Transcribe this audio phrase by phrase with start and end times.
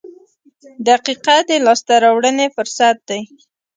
[0.87, 3.21] •دقیقه د لاسته راوړنې فرصت دی.